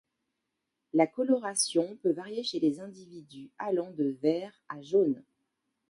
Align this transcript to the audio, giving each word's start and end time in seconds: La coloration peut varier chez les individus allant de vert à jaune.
La 0.93 1.05
coloration 1.05 1.95
peut 2.01 2.11
varier 2.11 2.41
chez 2.41 2.59
les 2.59 2.79
individus 2.79 3.51
allant 3.59 3.91
de 3.91 4.17
vert 4.23 4.51
à 4.67 4.81
jaune. 4.81 5.21